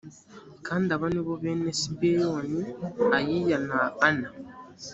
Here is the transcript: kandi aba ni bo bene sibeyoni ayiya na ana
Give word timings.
kandi 0.67 0.87
aba 0.95 1.07
ni 1.13 1.21
bo 1.25 1.33
bene 1.41 1.69
sibeyoni 1.79 2.61
ayiya 3.17 3.57
na 3.69 3.79
ana 4.07 4.29